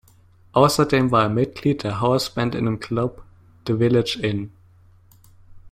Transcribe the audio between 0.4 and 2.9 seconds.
Außerdem war er Mitglied der Hausband in dem